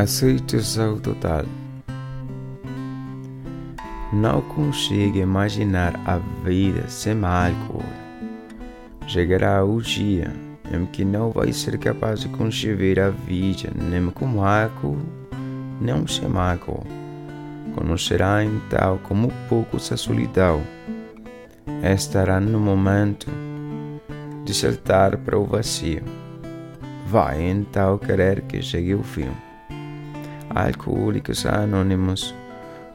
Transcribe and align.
Aceitação 0.00 0.96
total. 1.00 1.44
Não 4.12 4.40
consigo 4.42 5.18
imaginar 5.18 5.98
a 6.06 6.18
vida 6.44 6.88
sem 6.88 7.14
álcool. 7.24 7.82
Chegará 9.08 9.64
o 9.64 9.82
dia 9.82 10.32
em 10.72 10.86
que 10.86 11.04
não 11.04 11.32
vai 11.32 11.52
ser 11.52 11.76
capaz 11.78 12.20
de 12.20 12.28
conceber 12.28 13.00
a 13.00 13.10
vida 13.10 13.72
nem 13.74 14.08
com 14.12 14.44
álcool, 14.44 14.98
nem 15.80 16.06
sem 16.06 16.30
álcool. 16.32 16.86
Conhecerá 17.74 18.44
então 18.44 19.00
como 19.02 19.32
poucos 19.48 19.90
a 19.90 19.96
solidão. 19.96 20.62
Estará 21.82 22.38
no 22.38 22.60
momento 22.60 23.26
de 24.44 24.54
saltar 24.54 25.16
para 25.16 25.36
o 25.36 25.44
vazio. 25.44 26.04
Vai 27.08 27.42
então 27.42 27.98
querer 27.98 28.42
que 28.42 28.62
chegue 28.62 28.94
o 28.94 29.02
fim. 29.02 29.47
Alcoólicos 30.54 31.46
Anônimos, 31.46 32.34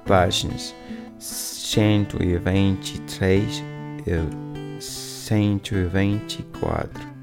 páginas 0.05 0.75
123 1.20 3.63
e 4.05 4.81
124. 4.81 7.13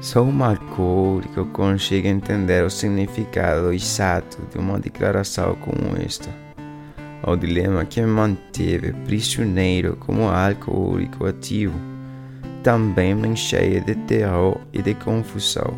Só 0.00 0.22
um 0.22 0.44
alcoólico 0.44 1.44
consegue 1.46 2.06
entender 2.08 2.64
o 2.64 2.70
significado 2.70 3.72
exato 3.72 4.38
de 4.50 4.58
uma 4.58 4.78
declaração 4.78 5.56
como 5.56 5.96
esta. 6.04 6.30
O 7.22 7.36
dilema 7.36 7.84
que 7.84 8.00
me 8.00 8.06
manteve 8.06 8.92
prisioneiro 9.04 9.96
como 9.96 10.28
alcoólico 10.28 11.26
ativo 11.26 11.78
também 12.62 13.14
me 13.14 13.36
cheia 13.36 13.80
de 13.80 13.94
terror 13.94 14.60
e 14.72 14.82
de 14.82 14.94
confusão 14.94 15.74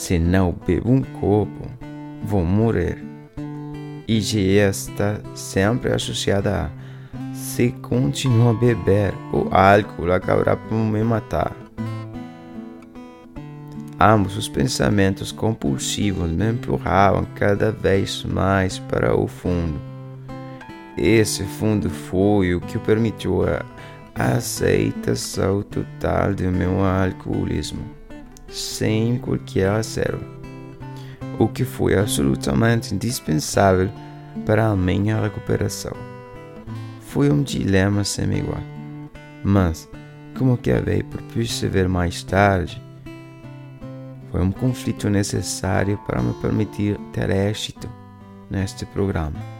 se 0.00 0.18
não 0.18 0.56
bebo 0.66 0.90
um 0.90 1.02
copo, 1.02 1.68
vou 2.24 2.42
morrer. 2.42 3.04
E 4.08 4.18
já 4.22 4.70
está 4.70 5.20
sempre 5.34 5.92
associada 5.92 6.62
a 6.62 7.34
se 7.34 7.70
continuo 7.82 8.48
a 8.48 8.54
beber, 8.54 9.12
o 9.30 9.46
álcool 9.54 10.10
acabará 10.10 10.56
por 10.56 10.74
me 10.74 11.04
matar. 11.04 11.54
Ambos 14.00 14.38
os 14.38 14.48
pensamentos 14.48 15.32
compulsivos 15.32 16.30
me 16.30 16.50
empurravam 16.50 17.26
cada 17.34 17.70
vez 17.70 18.24
mais 18.24 18.78
para 18.78 19.14
o 19.14 19.28
fundo. 19.28 19.78
Esse 20.96 21.44
fundo 21.44 21.90
foi 21.90 22.54
o 22.54 22.60
que 22.62 22.78
permitiu 22.78 23.42
a 23.44 23.62
aceitação 24.14 25.62
total 25.62 26.32
do 26.32 26.50
meu 26.50 26.82
alcoolismo 26.82 27.99
sem 28.50 29.18
qualquer 29.18 29.72
reserva, 29.72 30.24
o 31.38 31.48
que 31.48 31.64
foi 31.64 31.98
absolutamente 31.98 32.94
indispensável 32.94 33.90
para 34.44 34.66
a 34.66 34.76
minha 34.76 35.20
recuperação. 35.20 35.92
Foi 37.00 37.30
um 37.30 37.42
dilema 37.42 38.04
sem 38.04 38.32
igual, 38.38 38.62
mas, 39.44 39.88
como 40.38 40.54
acabei 40.54 41.02
por 41.02 41.20
perceber 41.22 41.88
mais 41.88 42.22
tarde, 42.22 42.80
foi 44.30 44.40
um 44.40 44.52
conflito 44.52 45.10
necessário 45.10 45.98
para 46.06 46.22
me 46.22 46.32
permitir 46.34 46.96
ter 47.12 47.30
êxito 47.30 47.88
neste 48.48 48.86
programa. 48.86 49.59